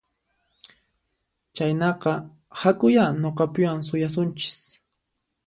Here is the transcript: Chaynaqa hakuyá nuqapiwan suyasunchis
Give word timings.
Chaynaqa 1.55 2.13
hakuyá 2.61 3.05
nuqapiwan 3.21 3.79
suyasunchis 3.87 4.57